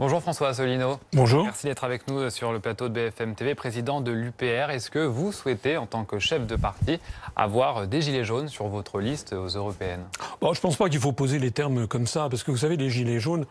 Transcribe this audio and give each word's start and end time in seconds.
Bonjour 0.00 0.22
François 0.22 0.50
Asselineau. 0.50 1.00
Bonjour. 1.12 1.42
Merci 1.42 1.66
d'être 1.66 1.82
avec 1.82 2.06
nous 2.06 2.30
sur 2.30 2.52
le 2.52 2.60
plateau 2.60 2.88
de 2.88 2.94
BFM 2.94 3.34
TV, 3.34 3.56
président 3.56 4.00
de 4.00 4.12
l'UPR. 4.12 4.70
Est-ce 4.70 4.92
que 4.92 5.00
vous 5.00 5.32
souhaitez, 5.32 5.76
en 5.76 5.86
tant 5.86 6.04
que 6.04 6.20
chef 6.20 6.46
de 6.46 6.54
parti, 6.54 7.00
avoir 7.34 7.88
des 7.88 8.00
gilets 8.00 8.22
jaunes 8.22 8.46
sur 8.46 8.68
votre 8.68 9.00
liste 9.00 9.32
aux 9.32 9.48
européennes? 9.48 10.04
Bon, 10.40 10.52
Je 10.52 10.60
ne 10.60 10.62
pense 10.62 10.76
pas 10.76 10.88
qu'il 10.88 11.00
faut 11.00 11.10
poser 11.10 11.40
les 11.40 11.50
termes 11.50 11.88
comme 11.88 12.06
ça, 12.06 12.28
parce 12.30 12.44
que 12.44 12.52
vous 12.52 12.58
savez, 12.58 12.76
les 12.76 12.90
gilets 12.90 13.18
jaunes, 13.18 13.44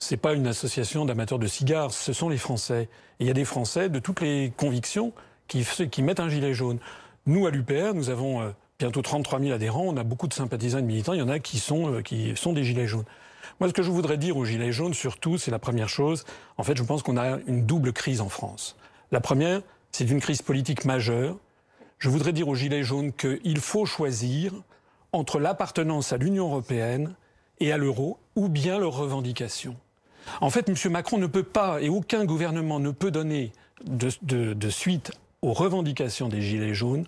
ce 0.00 0.12
n'est 0.12 0.18
pas 0.18 0.32
une 0.32 0.48
association 0.48 1.04
d'amateurs 1.04 1.38
de 1.38 1.46
cigares, 1.46 1.92
ce 1.92 2.12
sont 2.12 2.28
les 2.28 2.38
Français. 2.38 2.88
Et 3.20 3.24
il 3.24 3.26
y 3.28 3.30
a 3.30 3.34
des 3.34 3.44
Français 3.44 3.88
de 3.88 4.00
toutes 4.00 4.20
les 4.20 4.52
convictions 4.56 5.12
qui, 5.46 5.64
qui 5.92 6.02
mettent 6.02 6.18
un 6.18 6.28
gilet 6.28 6.54
jaune. 6.54 6.80
Nous, 7.26 7.46
à 7.46 7.52
l'UPR, 7.52 7.94
nous 7.94 8.10
avons 8.10 8.42
euh, 8.42 8.50
bientôt 8.80 9.00
33 9.00 9.38
000 9.38 9.52
adhérents, 9.52 9.84
on 9.84 9.96
a 9.96 10.02
beaucoup 10.02 10.26
de 10.26 10.34
sympathisants 10.34 10.78
et 10.78 10.82
de 10.82 10.88
militants, 10.88 11.12
il 11.12 11.20
y 11.20 11.22
en 11.22 11.28
a 11.28 11.38
qui 11.38 11.60
sont, 11.60 11.92
euh, 11.94 12.02
qui 12.02 12.34
sont 12.34 12.52
des 12.52 12.64
gilets 12.64 12.88
jaunes. 12.88 13.04
Moi, 13.60 13.68
ce 13.68 13.74
que 13.74 13.82
je 13.82 13.90
voudrais 13.90 14.18
dire 14.18 14.36
aux 14.36 14.44
Gilets 14.44 14.72
jaunes, 14.72 14.94
surtout, 14.94 15.38
c'est 15.38 15.50
la 15.50 15.58
première 15.58 15.88
chose. 15.88 16.24
En 16.58 16.62
fait, 16.64 16.76
je 16.76 16.82
pense 16.82 17.02
qu'on 17.02 17.16
a 17.16 17.38
une 17.46 17.64
double 17.64 17.92
crise 17.92 18.20
en 18.20 18.28
France. 18.28 18.76
La 19.12 19.20
première, 19.20 19.60
c'est 19.92 20.10
une 20.10 20.20
crise 20.20 20.42
politique 20.42 20.84
majeure. 20.84 21.36
Je 21.98 22.08
voudrais 22.08 22.32
dire 22.32 22.48
aux 22.48 22.54
Gilets 22.54 22.82
jaunes 22.82 23.12
qu'il 23.12 23.60
faut 23.60 23.86
choisir 23.86 24.52
entre 25.12 25.38
l'appartenance 25.38 26.12
à 26.12 26.16
l'Union 26.16 26.46
européenne 26.46 27.14
et 27.60 27.70
à 27.70 27.78
l'euro, 27.78 28.18
ou 28.34 28.48
bien 28.48 28.78
leurs 28.78 28.96
revendications. 28.96 29.76
En 30.40 30.50
fait, 30.50 30.68
M. 30.68 30.74
Macron 30.90 31.18
ne 31.18 31.28
peut 31.28 31.44
pas, 31.44 31.80
et 31.80 31.88
aucun 31.88 32.24
gouvernement 32.24 32.80
ne 32.80 32.90
peut 32.90 33.12
donner 33.12 33.52
de, 33.84 34.70
suite 34.70 35.12
aux 35.42 35.52
revendications 35.52 36.28
des 36.28 36.42
Gilets 36.42 36.74
jaunes 36.74 37.06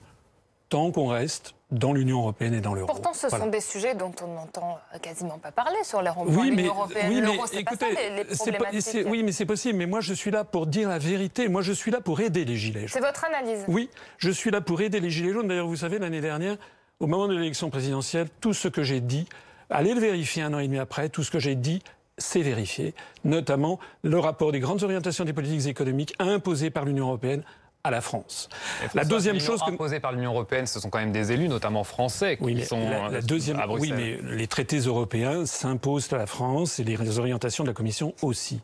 tant 0.68 0.90
qu'on 0.90 1.08
reste 1.08 1.54
dans 1.72 1.92
l'Union 1.92 2.18
européenne 2.18 2.54
et 2.54 2.60
dans 2.60 2.74
l'euro. 2.74 2.86
Pourtant, 2.86 3.12
ce 3.12 3.28
sont 3.28 3.48
des 3.48 3.60
sujets 3.60 3.94
dont 3.94 4.12
on 4.22 4.34
n'entend 4.34 4.78
quasiment 5.02 5.38
pas 5.38 5.50
parler 5.50 5.82
sur 5.82 6.00
les 6.00 6.10
ronds-points 6.10 6.44
oui, 6.44 6.50
l'Union 6.50 6.74
européenne. 6.74 7.06
Oui, 7.08 7.20
mais 7.20 7.60
écoutez, 7.60 9.04
oui, 9.06 9.22
mais 9.24 9.32
c'est 9.32 9.46
possible. 9.46 9.78
Mais 9.78 9.86
moi, 9.86 10.00
je 10.00 10.14
suis 10.14 10.30
là 10.30 10.44
pour 10.44 10.66
dire 10.66 10.88
la 10.88 10.98
vérité. 10.98 11.48
Moi, 11.48 11.62
je 11.62 11.72
suis 11.72 11.90
là 11.90 12.00
pour 12.00 12.20
aider 12.20 12.44
les 12.44 12.56
Gilets 12.56 12.86
jaunes. 12.86 12.88
C'est 12.88 13.00
votre 13.00 13.24
analyse 13.24 13.64
Oui, 13.66 13.90
je 14.18 14.30
suis 14.30 14.50
là 14.50 14.60
pour 14.60 14.80
aider 14.80 15.00
les 15.00 15.10
Gilets 15.10 15.32
jaunes. 15.32 15.48
D'ailleurs, 15.48 15.66
vous 15.66 15.76
savez, 15.76 15.98
l'année 15.98 16.20
dernière, 16.20 16.56
au 17.00 17.06
moment 17.06 17.26
de 17.26 17.34
l'élection 17.34 17.68
présidentielle, 17.68 18.28
tout 18.40 18.54
ce 18.54 18.68
que 18.68 18.84
j'ai 18.84 19.00
dit, 19.00 19.26
allez 19.68 19.92
le 19.92 20.00
vérifier 20.00 20.42
un 20.42 20.54
an 20.54 20.60
et 20.60 20.66
demi 20.68 20.78
après, 20.78 21.08
tout 21.08 21.24
ce 21.24 21.30
que 21.30 21.40
j'ai 21.40 21.56
dit 21.56 21.82
c'est 22.18 22.40
vérifié, 22.40 22.94
notamment 23.24 23.78
le 24.02 24.18
rapport 24.18 24.52
des 24.52 24.60
grandes 24.60 24.82
orientations 24.82 25.24
des 25.24 25.34
politiques 25.34 25.66
économiques 25.66 26.14
imposées 26.18 26.70
par 26.70 26.84
l'Union 26.84 27.08
européenne 27.08 27.42
à 27.86 27.90
la 27.90 28.00
France. 28.00 28.48
La 28.94 29.04
deuxième 29.04 29.40
chose 29.40 29.60
que... 29.60 29.70
imposée 29.70 30.00
par 30.00 30.12
l'Union 30.12 30.32
européenne, 30.32 30.66
ce 30.66 30.80
sont 30.80 30.90
quand 30.90 30.98
même 30.98 31.12
des 31.12 31.32
élus, 31.32 31.48
notamment 31.48 31.84
français, 31.84 32.36
qui 32.36 32.64
sont 32.64 32.90
la, 32.90 33.08
la 33.08 33.20
deuxième... 33.20 33.58
à 33.58 33.66
Oui, 33.68 33.92
mais 33.94 34.18
les 34.22 34.46
traités 34.46 34.78
européens 34.78 35.46
s'imposent 35.46 36.12
à 36.12 36.18
la 36.18 36.26
France 36.26 36.78
et 36.78 36.84
les 36.84 37.18
orientations 37.18 37.64
de 37.64 37.68
la 37.68 37.74
Commission 37.74 38.14
aussi. 38.22 38.60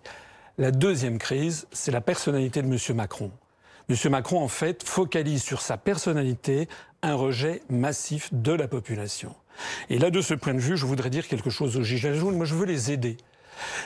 La 0.59 0.70
deuxième 0.70 1.19
crise, 1.19 1.67
c'est 1.73 1.92
la 1.92 2.01
personnalité 2.01 2.62
de 2.62 2.67
M. 2.67 2.97
Macron. 2.97 3.31
M. 3.89 3.97
Macron, 4.11 4.42
en 4.42 4.48
fait, 4.48 4.83
focalise 4.87 5.42
sur 5.42 5.61
sa 5.61 5.77
personnalité 5.77 6.69
un 7.03 7.14
rejet 7.14 7.62
massif 7.69 8.29
de 8.33 8.53
la 8.53 8.69
population. 8.69 9.34
Et 9.91 9.98
là, 9.98 10.11
de 10.11 10.20
ce 10.20 10.34
point 10.34 10.55
de 10.55 10.61
vue, 10.61 10.77
je 10.77 10.86
voudrais 10.86 11.11
dire 11.11 11.27
quelque 11.27 11.51
chose 11.51 11.77
aux 11.77 11.83
Gilets 11.83 12.14
jaunes. 12.14 12.36
Moi, 12.36 12.47
je 12.47 12.55
veux 12.55 12.67
les 12.67 12.92
aider. 12.92 13.17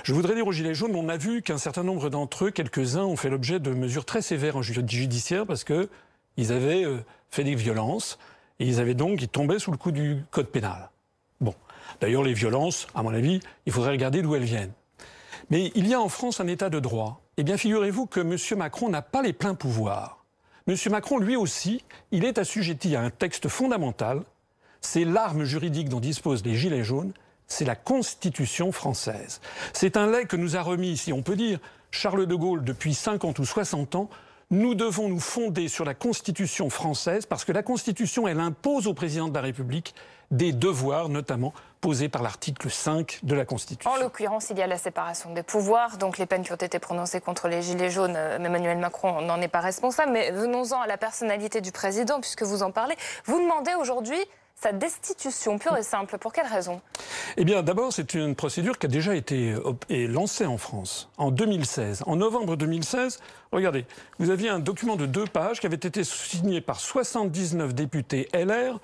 Je 0.05 0.13
voudrais 0.13 0.35
dire 0.35 0.47
aux 0.47 0.53
Gilets 0.53 0.75
jaunes, 0.75 0.95
on 0.95 1.09
a 1.09 1.17
vu 1.17 1.43
qu'un 1.43 1.59
certain 1.59 1.83
nombre 1.83 2.09
d'entre 2.11 2.47
eux, 2.47 2.51
quelques-uns, 2.51 3.05
ont 3.05 3.17
fait 3.17 3.31
l'objet 3.31 3.61
de 3.61 3.71
mesures 3.71 4.05
très 4.05 4.23
sévères 4.23 4.57
en 4.57 4.63
judiciaire 4.63 5.47
parce 5.47 5.65
qu'ils 5.65 6.53
avaient 6.53 6.85
euh, 6.85 7.05
fait 7.31 7.45
des 7.45 7.55
violences 7.55 8.19
et 8.59 8.67
ils 8.67 8.81
avaient 8.81 8.95
donc, 8.95 9.21
ils 9.21 9.29
tombaient 9.29 9.59
sous 9.59 9.71
le 9.71 9.77
coup 9.77 9.93
du 9.93 10.25
code 10.31 10.49
pénal. 10.49 10.91
Bon. 11.41 11.55
D'ailleurs, 12.01 12.23
les 12.23 12.33
violences, 12.33 12.87
à 12.95 13.03
mon 13.03 13.13
avis, 13.15 13.41
il 13.67 13.73
faudrait 13.73 13.91
regarder 13.91 14.23
d'où 14.23 14.35
elles 14.35 14.45
viennent. 14.45 14.73
Mais 15.51 15.71
il 15.75 15.87
y 15.87 15.95
a 15.95 16.01
en 16.01 16.09
France 16.09 16.41
un 16.41 16.47
état 16.47 16.71
de 16.71 16.81
droit. 16.81 17.23
Eh 17.37 17.43
bien, 17.43 17.57
figurez-vous 17.57 18.07
que 18.07 18.21
M. 18.21 18.37
Macron 18.59 18.89
n'a 18.89 19.03
pas 19.03 19.23
les 19.23 19.33
pleins 19.33 19.55
pouvoirs. 19.55 20.25
M. 20.67 20.75
Macron, 20.91 21.19
lui 21.19 21.37
aussi, 21.37 21.85
il 22.11 22.25
est 22.25 22.39
assujetti 22.39 22.97
à 22.97 23.03
un 23.03 23.11
texte 23.11 23.49
fondamental. 23.49 24.23
C'est 24.81 25.05
l'arme 25.05 25.45
juridique 25.45 25.89
dont 25.89 26.01
disposent 26.01 26.45
les 26.45 26.57
Gilets 26.57 26.85
jaunes 26.85 27.13
c'est 27.47 27.65
la 27.65 27.77
Constitution 27.77 28.73
française. 28.73 29.41
C'est 29.73 29.97
un 29.97 30.11
lait 30.11 30.27
que 30.27 30.37
nous 30.37 30.57
a 30.57 30.63
remis, 30.63 30.97
si 30.97 31.13
on 31.13 31.23
peut 31.23 31.37
dire, 31.37 31.59
Charles 31.91 32.27
de 32.27 32.35
Gaulle 32.35 32.65
depuis 32.65 32.95
50 32.95 33.39
ou 33.39 33.45
60 33.45 33.95
ans. 33.95 34.11
Nous 34.51 34.75
devons 34.77 35.09
nous 35.09 35.19
fonder 35.19 35.67
sur 35.67 35.85
la 35.85 35.95
Constitution 35.95 36.71
française 36.71 37.27
parce 37.27 37.45
que 37.45 37.53
la 37.53 37.65
Constitution, 37.65 38.29
elle 38.29 38.39
impose 38.39 38.87
au 38.87 38.95
président 38.95 39.29
de 39.29 39.35
la 39.35 39.41
République 39.41 39.95
des 40.31 40.53
devoirs, 40.53 41.09
notamment 41.09 41.53
posés 41.81 42.09
par 42.09 42.23
l'article 42.23 42.71
5 42.71 43.21
de 43.23 43.35
la 43.35 43.45
Constitution. 43.45 43.91
En 43.91 43.97
l'occurrence, 43.97 44.51
il 44.51 44.59
y 44.59 44.63
a 44.63 44.67
la 44.67 44.79
séparation 44.79 45.33
des 45.33 45.43
pouvoirs, 45.43 45.99
donc 45.99 46.19
les 46.19 46.27
peines 46.27 46.43
qui 46.43 46.53
ont 46.53 46.57
été 46.57 46.79
prononcées 46.79 47.21
contre 47.21 47.49
les 47.49 47.63
Gilets 47.63 47.91
jaunes, 47.91 48.15
euh, 48.17 48.39
Emmanuel 48.39 48.79
Macron 48.79 49.21
n'en 49.23 49.41
est 49.41 49.49
pas 49.49 49.61
responsable. 49.61 50.13
Mais 50.13 50.31
venons-en 50.31 50.81
à 50.81 50.87
la 50.87 50.97
personnalité 50.97 51.61
du 51.61 51.73
président, 51.73 52.21
puisque 52.21 52.43
vous 52.43 52.63
en 52.63 52.71
parlez. 52.71 52.97
Vous 53.25 53.41
demandez 53.41 53.75
aujourd'hui 53.75 54.19
sa 54.61 54.73
destitution 54.73 55.59
pure 55.59 55.77
et 55.77 55.83
simple. 55.83 56.17
Pour 56.19 56.33
quelle 56.33 56.47
raison? 56.47 56.81
Eh 57.37 57.45
bien, 57.45 57.63
d'abord, 57.63 57.93
c'est 57.93 58.15
une 58.15 58.35
procédure 58.35 58.79
qui 58.79 58.87
a 58.87 58.89
déjà 58.89 59.15
été 59.15 59.53
euh, 59.53 60.07
lancée 60.09 60.47
en 60.47 60.57
France 60.57 61.11
en 61.19 61.31
2016. 61.31 62.05
En 62.07 62.17
novembre 62.17 62.57
2016, 62.57 63.21
regardez, 63.53 63.85
vous 64.19 64.31
aviez 64.31 64.49
un 64.49 64.59
document 64.59 64.97
de 64.97 65.05
deux 65.05 65.27
pages 65.27 65.61
qui 65.61 65.67
avait 65.67 65.77
été 65.77 66.03
signé 66.05 66.61
par 66.63 66.81
79 66.81 67.75
députés 67.75 68.29
LR, 68.33 68.81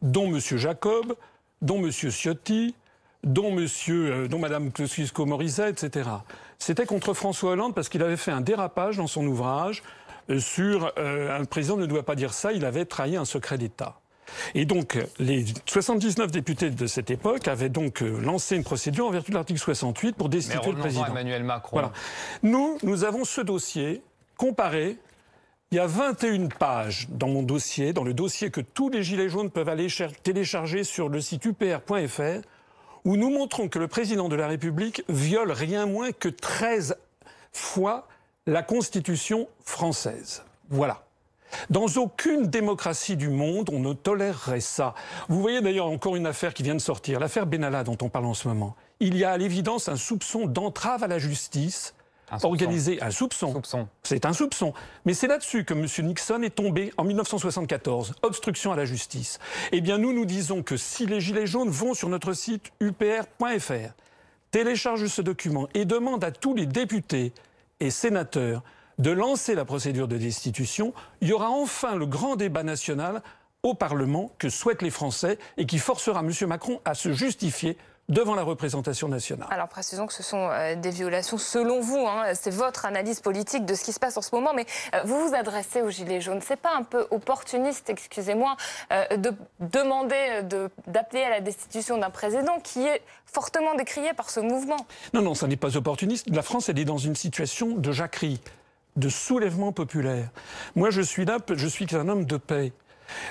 dont 0.00 0.26
M. 0.34 0.40
Jacob, 0.40 1.14
dont 1.60 1.84
M. 1.84 1.90
Ciotti, 1.92 2.74
dont 3.22 3.52
monsieur, 3.52 4.12
euh, 4.12 4.28
dont 4.28 4.38
Madame 4.38 4.70
Kosciusko-Morizet, 4.70 5.68
etc. 5.68 6.08
C'était 6.58 6.86
contre 6.86 7.12
François 7.12 7.52
Hollande 7.52 7.74
parce 7.74 7.90
qu'il 7.90 8.02
avait 8.02 8.16
fait 8.16 8.32
un 8.32 8.40
dérapage 8.40 8.96
dans 8.96 9.06
son 9.06 9.26
ouvrage 9.26 9.82
euh, 10.30 10.40
sur 10.40 10.92
un 10.96 11.44
président 11.44 11.76
ne 11.76 11.84
doit 11.84 12.04
pas 12.04 12.14
dire 12.14 12.32
ça, 12.32 12.52
il 12.52 12.64
avait 12.64 12.86
trahi 12.86 13.16
un 13.16 13.26
secret 13.26 13.58
d'État. 13.58 14.00
Et 14.54 14.64
donc, 14.64 14.98
les 15.18 15.44
79 15.66 16.30
députés 16.30 16.70
de 16.70 16.86
cette 16.86 17.10
époque 17.10 17.48
avaient 17.48 17.68
donc 17.68 18.02
euh, 18.02 18.20
lancé 18.20 18.56
une 18.56 18.64
procédure 18.64 19.06
en 19.06 19.10
vertu 19.10 19.30
de 19.30 19.36
l'article 19.36 19.58
68 19.58 20.16
pour 20.16 20.28
destituer 20.28 20.72
le 20.72 20.78
président. 20.78 21.06
Emmanuel 21.06 21.44
Macron. 21.44 21.90
Nous, 22.42 22.78
nous 22.82 23.04
avons 23.04 23.24
ce 23.24 23.40
dossier 23.40 24.02
comparé. 24.36 24.96
Il 25.72 25.76
y 25.76 25.78
a 25.78 25.86
21 25.86 26.48
pages 26.48 27.06
dans 27.10 27.28
mon 27.28 27.42
dossier, 27.42 27.92
dans 27.92 28.02
le 28.02 28.12
dossier 28.12 28.50
que 28.50 28.60
tous 28.60 28.88
les 28.88 29.04
Gilets 29.04 29.28
jaunes 29.28 29.50
peuvent 29.50 29.68
aller 29.68 29.86
télécharger 30.24 30.82
sur 30.82 31.08
le 31.08 31.20
site 31.20 31.44
upr.fr, 31.44 32.40
où 33.04 33.16
nous 33.16 33.30
montrons 33.30 33.68
que 33.68 33.78
le 33.78 33.86
président 33.86 34.28
de 34.28 34.34
la 34.34 34.48
République 34.48 35.04
viole 35.08 35.52
rien 35.52 35.86
moins 35.86 36.10
que 36.10 36.28
13 36.28 36.96
fois 37.52 38.08
la 38.46 38.62
Constitution 38.62 39.48
française. 39.64 40.42
Voilà. 40.70 41.04
Dans 41.68 41.86
aucune 41.96 42.46
démocratie 42.46 43.16
du 43.16 43.28
monde, 43.28 43.70
on 43.72 43.80
ne 43.80 43.92
tolérerait 43.92 44.60
ça. 44.60 44.94
Vous 45.28 45.40
voyez 45.40 45.60
d'ailleurs 45.60 45.86
encore 45.86 46.16
une 46.16 46.26
affaire 46.26 46.54
qui 46.54 46.62
vient 46.62 46.74
de 46.74 46.80
sortir, 46.80 47.20
l'affaire 47.20 47.46
Benalla 47.46 47.84
dont 47.84 47.98
on 48.02 48.08
parle 48.08 48.26
en 48.26 48.34
ce 48.34 48.48
moment. 48.48 48.76
Il 49.00 49.16
y 49.16 49.24
a 49.24 49.32
à 49.32 49.38
l'évidence 49.38 49.88
un 49.88 49.96
soupçon 49.96 50.46
d'entrave 50.46 51.02
à 51.02 51.06
la 51.06 51.18
justice 51.18 51.94
organisé, 52.42 53.02
un 53.02 53.10
soupçon. 53.10 53.52
soupçon. 53.52 53.88
C'est 54.02 54.24
un 54.24 54.32
soupçon. 54.32 54.72
Mais 55.04 55.14
c'est 55.14 55.26
là-dessus 55.26 55.64
que 55.64 55.74
M. 55.74 55.86
Nixon 56.06 56.42
est 56.42 56.54
tombé 56.54 56.92
en 56.96 57.04
1974. 57.04 58.14
Obstruction 58.22 58.72
à 58.72 58.76
la 58.76 58.84
justice. 58.84 59.38
Eh 59.72 59.80
bien, 59.80 59.98
nous, 59.98 60.12
nous 60.12 60.24
disons 60.24 60.62
que 60.62 60.76
si 60.76 61.06
les 61.06 61.20
Gilets 61.20 61.46
jaunes 61.46 61.70
vont 61.70 61.94
sur 61.94 62.08
notre 62.08 62.32
site 62.32 62.70
upr.fr, 62.80 63.94
téléchargent 64.50 65.06
ce 65.06 65.22
document 65.22 65.68
et 65.74 65.84
demandent 65.84 66.24
à 66.24 66.30
tous 66.30 66.54
les 66.54 66.66
députés 66.66 67.32
et 67.80 67.90
sénateurs 67.90 68.62
de 69.00 69.10
lancer 69.10 69.54
la 69.54 69.64
procédure 69.64 70.08
de 70.08 70.18
destitution, 70.18 70.92
il 71.22 71.28
y 71.28 71.32
aura 71.32 71.48
enfin 71.48 71.96
le 71.96 72.06
grand 72.06 72.36
débat 72.36 72.62
national 72.62 73.22
au 73.62 73.74
Parlement 73.74 74.30
que 74.38 74.48
souhaitent 74.48 74.82
les 74.82 74.90
Français 74.90 75.38
et 75.56 75.66
qui 75.66 75.78
forcera 75.78 76.20
M. 76.20 76.32
Macron 76.46 76.80
à 76.84 76.94
se 76.94 77.12
justifier 77.12 77.76
devant 78.10 78.34
la 78.34 78.42
représentation 78.42 79.08
nationale. 79.08 79.48
Alors 79.50 79.68
précisons 79.68 80.06
que 80.06 80.12
ce 80.12 80.22
sont 80.22 80.48
euh, 80.50 80.74
des 80.74 80.90
violations 80.90 81.38
selon 81.38 81.80
vous, 81.80 82.04
hein, 82.08 82.34
c'est 82.34 82.50
votre 82.50 82.84
analyse 82.84 83.20
politique 83.20 83.64
de 83.64 83.74
ce 83.74 83.84
qui 83.84 83.92
se 83.92 84.00
passe 84.00 84.16
en 84.16 84.22
ce 84.22 84.34
moment, 84.34 84.52
mais 84.52 84.66
euh, 84.94 85.02
vous 85.04 85.28
vous 85.28 85.34
adressez 85.34 85.80
aux 85.80 85.90
Gilets 85.90 86.20
jaunes. 86.20 86.40
C'est 86.42 86.56
pas 86.56 86.74
un 86.76 86.82
peu 86.82 87.06
opportuniste, 87.12 87.88
excusez-moi, 87.88 88.56
euh, 88.92 89.16
de 89.16 89.32
demander 89.60 90.42
d'appeler 90.88 91.22
à 91.22 91.30
la 91.30 91.40
destitution 91.40 91.98
d'un 91.98 92.10
président 92.10 92.58
qui 92.64 92.84
est 92.84 93.00
fortement 93.26 93.76
décrié 93.76 94.12
par 94.12 94.28
ce 94.28 94.40
mouvement? 94.40 94.84
Non, 95.14 95.22
non, 95.22 95.34
ça 95.34 95.46
n'est 95.46 95.56
pas 95.56 95.76
opportuniste. 95.76 96.26
La 96.30 96.42
France, 96.42 96.68
elle 96.68 96.80
est 96.80 96.84
dans 96.84 96.98
une 96.98 97.14
situation 97.14 97.76
de 97.76 97.92
jacquerie 97.92 98.40
de 99.00 99.08
soulèvement 99.08 99.72
populaire. 99.72 100.30
Moi, 100.76 100.90
je 100.90 101.00
suis 101.00 101.24
là, 101.24 101.38
je 101.52 101.66
suis 101.66 101.86
qu'un 101.86 102.08
homme 102.08 102.24
de 102.24 102.36
paix. 102.36 102.72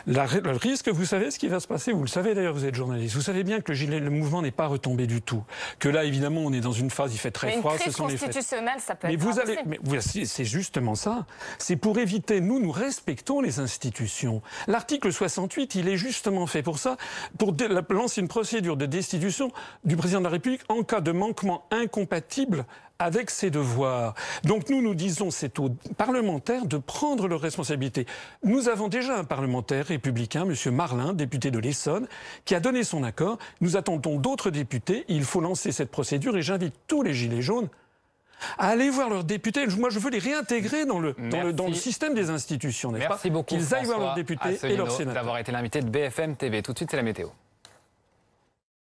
le 0.06 0.58
risque, 0.58 0.90
vous 0.90 1.06
savez 1.06 1.32
ce 1.32 1.40
qui 1.40 1.48
va 1.48 1.62
se 1.62 1.68
passer, 1.68 1.94
vous 1.94 2.02
le 2.02 2.08
savez 2.10 2.34
d'ailleurs, 2.34 2.54
vous 2.54 2.66
êtes 2.66 2.76
journaliste, 2.76 3.16
vous 3.16 3.22
savez 3.22 3.44
bien 3.44 3.62
que 3.62 3.72
le, 3.72 4.00
le 4.00 4.10
mouvement 4.10 4.42
n'est 4.42 4.52
pas 4.52 4.68
retombé 4.68 5.08
du 5.08 5.22
tout. 5.22 5.44
Que 5.80 5.88
là, 5.88 6.04
évidemment, 6.04 6.42
on 6.42 6.52
est 6.52 6.60
dans 6.60 6.74
une 6.74 6.90
phase, 6.90 7.14
il 7.14 7.18
fait 7.18 7.32
très 7.32 7.54
froid, 7.54 7.78
ce 7.78 7.92
sont 7.92 8.08
les 8.08 8.18
constitutionnelle, 8.18 8.80
ça 8.80 8.96
peut 8.96 9.08
mais 9.08 9.14
être 9.14 9.22
vous 9.22 9.40
allez, 9.40 9.58
mais 9.66 9.78
c'est 10.02 10.46
justement 10.46 10.96
ça. 10.96 11.26
C'est 11.60 11.78
pour 11.78 11.98
éviter, 12.00 12.42
nous, 12.42 12.60
nous 12.60 12.72
respectons 12.72 13.40
les 13.40 13.60
institutions. 13.60 14.42
L'article 14.68 15.14
68, 15.14 15.76
il 15.76 15.88
est 15.88 15.98
justement 15.98 16.46
fait 16.46 16.64
pour 16.64 16.80
ça, 16.80 16.98
pour 17.38 17.56
lancer 17.90 18.22
une 18.22 18.28
procédure 18.28 18.76
de 18.76 18.86
destitution 18.86 19.52
du 19.86 19.96
président 19.96 20.20
de 20.20 20.26
la 20.26 20.32
République 20.32 20.62
en 20.68 20.84
cas 20.84 21.02
de 21.02 21.12
manquement 21.12 21.66
incompatible 21.72 22.66
avec 23.00 23.30
ses 23.30 23.50
devoirs. 23.50 24.14
Donc 24.44 24.70
nous, 24.70 24.82
nous 24.82 24.94
disons, 24.94 25.32
c'est 25.32 25.58
aux 25.58 25.70
parlementaires 25.98 26.66
de 26.66 26.78
prendre 26.78 27.30
leurs 27.30 27.40
responsabilités. 27.40 28.06
Nous 28.44 28.68
avons 28.68 28.90
déjà 28.90 29.18
un 29.18 29.24
parlementaire 29.24 29.86
républicain, 29.86 30.46
M. 30.46 30.76
Marlin, 30.76 31.14
député 31.14 31.50
de 31.50 31.60
l'Essonne, 31.60 32.08
qui 32.44 32.56
a 32.56 32.60
donné 32.60 32.84
son 32.84 33.04
accord. 33.04 33.40
Nous 33.62 33.78
attendons 33.78 34.20
d'autres 34.20 34.52
députés. 34.52 35.06
Il 35.08 35.24
faut 35.24 35.40
lancer 35.40 35.72
cette 35.72 35.92
procédure 35.92 36.36
et 36.36 36.42
j'invite 36.42 36.76
tous 36.88 37.02
les 37.02 37.14
Gilets 37.14 37.42
jaunes 37.42 37.70
à 38.58 38.68
aller 38.70 38.90
voir 38.90 39.10
leurs 39.10 39.24
députés. 39.24 39.66
Moi, 39.68 39.90
je 39.90 40.00
veux 40.00 40.10
les 40.10 40.20
réintégrer 40.20 40.86
dans 40.86 41.00
le, 41.00 41.16
dans 41.54 41.68
le, 41.68 41.74
système 41.74 42.14
des 42.14 42.30
institutions, 42.30 42.92
Merci 42.92 43.30
beaucoup. 43.30 43.56
Qu'ils 43.56 43.74
aillent 43.74 43.86
voir 43.86 44.00
leurs 44.00 44.16
députés 44.16 44.60
et 44.64 44.76
leurs 44.76 44.92
sénateurs. 44.92 45.14
d'avoir 45.24 45.38
été 45.38 45.52
l'invité 45.52 45.82
de 45.82 45.90
BFM 45.90 46.36
TV. 46.36 46.62
Tout 46.62 46.74
de 46.74 46.78
suite, 46.78 46.92
c'est 46.92 46.98
la 46.98 47.04
météo. 47.04 47.30